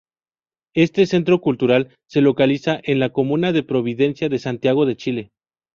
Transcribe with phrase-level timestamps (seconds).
[0.73, 5.31] Este centro cultural se localiza en la comuna de Providencia de Santiago de Chile.